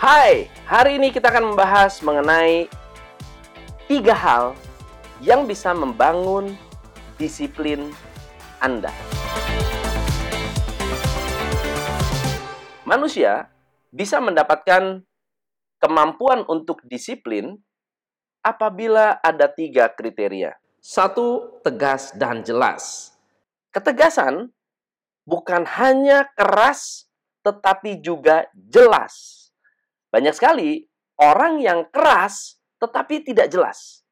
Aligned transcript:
Hai, 0.00 0.48
hari 0.64 0.96
ini 0.96 1.12
kita 1.12 1.28
akan 1.28 1.52
membahas 1.52 2.00
mengenai 2.00 2.72
tiga 3.84 4.16
hal 4.16 4.56
yang 5.20 5.44
bisa 5.44 5.76
membangun 5.76 6.56
disiplin 7.20 7.92
Anda. 8.64 8.88
Manusia 12.88 13.52
bisa 13.92 14.24
mendapatkan 14.24 15.04
kemampuan 15.76 16.48
untuk 16.48 16.80
disiplin 16.88 17.60
apabila 18.40 19.20
ada 19.20 19.52
tiga 19.52 19.92
kriteria. 19.92 20.56
Satu, 20.80 21.60
tegas 21.60 22.16
dan 22.16 22.40
jelas. 22.40 23.12
Ketegasan 23.68 24.48
bukan 25.28 25.68
hanya 25.76 26.24
keras, 26.32 27.04
tetapi 27.44 28.00
juga 28.00 28.48
jelas. 28.56 29.39
Banyak 30.10 30.34
sekali 30.34 30.84
orang 31.18 31.62
yang 31.62 31.86
keras 31.90 32.58
tetapi 32.82 33.22
tidak 33.22 33.50
jelas. 33.50 34.02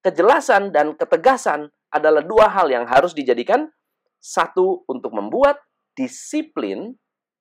Kejelasan 0.00 0.72
dan 0.72 0.96
ketegasan 0.96 1.68
adalah 1.92 2.24
dua 2.24 2.48
hal 2.48 2.72
yang 2.72 2.88
harus 2.88 3.12
dijadikan 3.12 3.68
satu 4.20 4.84
untuk 4.88 5.12
membuat 5.16 5.60
disiplin 5.96 6.96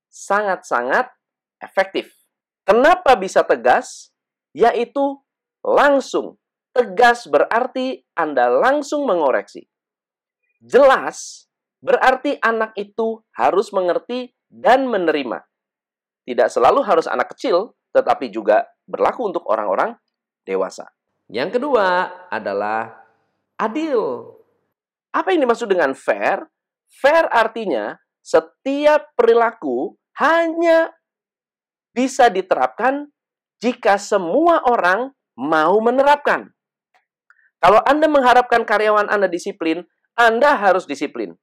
sangat-sangat 0.10 1.08
efektif. 1.62 2.12
Kenapa 2.64 3.16
bisa 3.16 3.46
tegas? 3.46 4.12
Yaitu 4.52 5.22
langsung. 5.64 6.40
Tegas 6.74 7.26
berarti 7.26 8.06
Anda 8.14 8.50
langsung 8.50 9.06
mengoreksi. 9.06 9.66
Jelas 10.60 11.48
berarti 11.80 12.36
anak 12.44 12.76
itu 12.76 13.24
harus 13.34 13.72
mengerti 13.72 14.36
dan 14.52 14.86
menerima. 14.90 15.40
Tidak 16.28 16.50
selalu 16.52 16.84
harus 16.86 17.08
anak 17.10 17.34
kecil, 17.34 17.74
tetapi 17.94 18.30
juga 18.30 18.66
berlaku 18.86 19.30
untuk 19.30 19.46
orang-orang 19.50 19.98
dewasa. 20.46 20.90
Yang 21.30 21.62
kedua 21.62 22.10
adalah 22.34 23.06
adil. 23.58 24.34
Apa 25.14 25.34
yang 25.34 25.46
dimaksud 25.46 25.70
dengan 25.70 25.94
fair? 25.94 26.50
Fair 26.90 27.30
artinya 27.30 27.98
setiap 28.26 29.14
perilaku 29.14 29.94
hanya 30.18 30.90
bisa 31.94 32.30
diterapkan 32.30 33.10
jika 33.62 33.98
semua 33.98 34.66
orang 34.66 35.14
mau 35.38 35.78
menerapkan. 35.84 36.50
Kalau 37.60 37.84
Anda 37.84 38.08
mengharapkan 38.08 38.64
karyawan 38.64 39.12
Anda 39.12 39.28
disiplin, 39.28 39.84
Anda 40.16 40.56
harus 40.56 40.88
disiplin. 40.88 41.36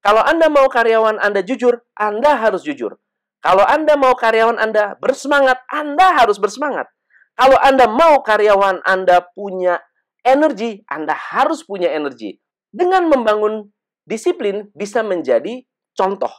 Kalau 0.00 0.24
Anda 0.24 0.48
mau 0.48 0.64
karyawan 0.72 1.20
Anda 1.20 1.44
jujur, 1.44 1.84
Anda 1.92 2.40
harus 2.40 2.64
jujur. 2.64 2.96
Kalau 3.40 3.64
Anda 3.64 3.96
mau 3.96 4.12
karyawan 4.12 4.60
Anda 4.60 5.00
bersemangat, 5.00 5.64
Anda 5.72 6.20
harus 6.20 6.36
bersemangat. 6.36 6.92
Kalau 7.32 7.56
Anda 7.56 7.88
mau 7.88 8.20
karyawan 8.20 8.84
Anda 8.84 9.24
punya 9.32 9.80
energi, 10.20 10.84
Anda 10.84 11.16
harus 11.16 11.64
punya 11.64 11.88
energi. 11.88 12.36
Dengan 12.68 13.08
membangun 13.08 13.72
disiplin 14.04 14.68
bisa 14.76 15.00
menjadi 15.00 15.64
contoh. 15.96 16.30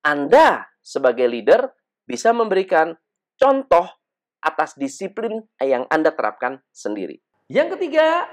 Anda 0.00 0.64
sebagai 0.80 1.28
leader 1.28 1.76
bisa 2.08 2.32
memberikan 2.32 2.96
contoh 3.36 3.84
atas 4.40 4.72
disiplin 4.80 5.44
yang 5.60 5.84
Anda 5.92 6.16
terapkan 6.16 6.64
sendiri. 6.72 7.20
Yang 7.52 7.76
ketiga, 7.76 8.24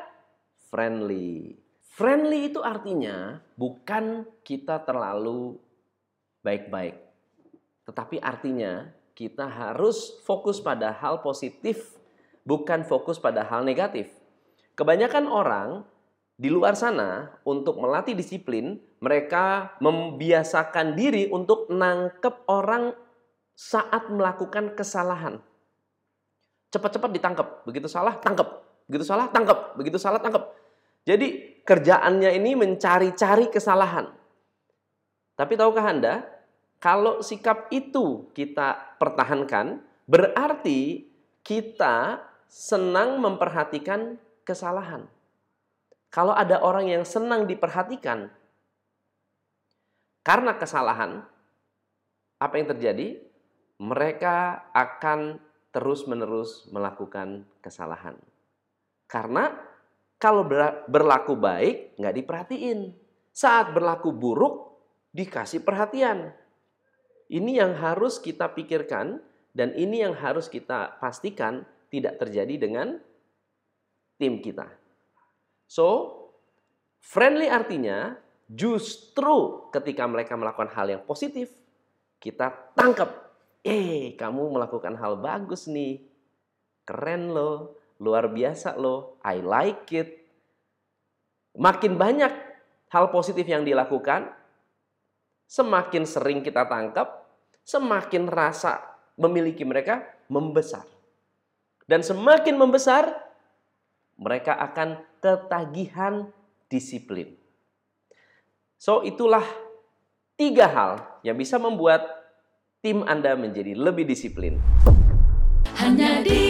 friendly. 0.71 1.59
Friendly 1.93 2.49
itu 2.49 2.63
artinya 2.63 3.43
bukan 3.59 4.25
kita 4.41 4.81
terlalu 4.87 5.59
baik-baik 6.41 7.12
tetapi 7.83 8.19
artinya 8.19 8.87
kita 9.13 9.45
harus 9.45 10.19
fokus 10.25 10.57
pada 10.63 10.89
hal 10.95 11.21
positif, 11.21 11.93
bukan 12.47 12.81
fokus 12.87 13.21
pada 13.21 13.45
hal 13.45 13.61
negatif. 13.61 14.09
Kebanyakan 14.73 15.25
orang 15.29 15.69
di 16.33 16.49
luar 16.49 16.73
sana 16.73 17.29
untuk 17.45 17.77
melatih 17.77 18.17
disiplin, 18.17 18.81
mereka 19.03 19.77
membiasakan 19.77 20.97
diri 20.97 21.29
untuk 21.29 21.69
nangkep 21.69 22.49
orang 22.49 22.95
saat 23.53 24.09
melakukan 24.09 24.73
kesalahan. 24.73 25.37
Cepat-cepat 26.73 27.09
ditangkap, 27.13 27.47
begitu 27.69 27.85
salah 27.85 28.17
tangkap, 28.17 28.65
begitu 28.89 29.05
salah 29.05 29.29
tangkap, 29.29 29.77
begitu 29.77 30.01
salah 30.01 30.17
tangkap. 30.17 30.49
Jadi 31.05 31.61
kerjaannya 31.61 32.33
ini 32.33 32.57
mencari-cari 32.57 33.53
kesalahan. 33.53 34.09
Tapi 35.37 35.53
tahukah 35.53 35.85
Anda, 35.85 36.32
kalau 36.83 37.23
sikap 37.23 37.71
itu 37.71 38.27
kita 38.35 38.99
pertahankan, 38.99 39.79
berarti 40.03 41.07
kita 41.39 42.19
senang 42.51 43.23
memperhatikan 43.23 44.19
kesalahan. 44.43 45.07
Kalau 46.11 46.35
ada 46.35 46.59
orang 46.59 46.91
yang 46.91 47.07
senang 47.07 47.47
diperhatikan 47.47 48.27
karena 50.27 50.59
kesalahan, 50.59 51.23
apa 52.35 52.53
yang 52.59 52.67
terjadi? 52.75 53.15
Mereka 53.79 54.67
akan 54.75 55.39
terus-menerus 55.71 56.67
melakukan 56.67 57.47
kesalahan. 57.63 58.19
Karena 59.07 59.55
kalau 60.19 60.43
berlaku 60.91 61.39
baik, 61.39 61.95
nggak 61.95 62.15
diperhatiin. 62.19 62.91
Saat 63.31 63.71
berlaku 63.71 64.11
buruk, 64.11 64.55
dikasih 65.15 65.63
perhatian. 65.63 66.42
Ini 67.33 67.65
yang 67.65 67.73
harus 67.73 68.21
kita 68.21 68.53
pikirkan 68.53 69.17
dan 69.57 69.73
ini 69.73 70.05
yang 70.05 70.13
harus 70.13 70.45
kita 70.45 71.01
pastikan 71.01 71.65
tidak 71.89 72.21
terjadi 72.21 72.61
dengan 72.61 73.01
tim 74.21 74.37
kita. 74.37 74.69
So, 75.65 76.13
friendly 77.01 77.49
artinya 77.49 78.13
justru 78.45 79.65
ketika 79.73 80.05
mereka 80.05 80.37
melakukan 80.37 80.69
hal 80.77 80.93
yang 80.93 81.01
positif, 81.09 81.49
kita 82.21 82.53
tangkap. 82.77 83.33
Eh, 83.63 84.13
kamu 84.13 84.53
melakukan 84.53 84.93
hal 84.99 85.17
bagus 85.17 85.65
nih. 85.65 86.05
Keren 86.83 87.31
loh, 87.31 87.79
luar 87.97 88.29
biasa 88.29 88.75
loh, 88.75 89.17
I 89.23 89.39
like 89.39 89.87
it. 89.95 90.09
Makin 91.55 91.95
banyak 91.95 92.33
hal 92.91 93.05
positif 93.09 93.47
yang 93.47 93.63
dilakukan, 93.63 94.29
semakin 95.47 96.03
sering 96.03 96.43
kita 96.43 96.67
tangkap, 96.67 97.22
semakin 97.63 98.27
rasa 98.27 98.83
memiliki 99.15 99.63
mereka 99.63 100.03
membesar. 100.27 100.83
Dan 101.83 101.99
semakin 101.99 102.55
membesar, 102.55 103.11
mereka 104.15 104.55
akan 104.55 105.03
ketagihan 105.19 106.31
disiplin. 106.71 107.35
So, 108.79 109.03
itulah 109.03 109.43
tiga 110.35 110.67
hal 110.67 110.91
yang 111.23 111.39
bisa 111.39 111.59
membuat 111.59 112.03
tim 112.83 113.03
Anda 113.07 113.35
menjadi 113.35 113.75
lebih 113.75 114.07
disiplin. 114.07 114.59
Hanya 115.79 116.19
di. 116.23 116.42